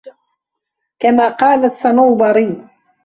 كَمَا 0.99 1.29
قَالَ 1.29 1.65
الصَّنَوْبَرِيُّ 1.65 2.67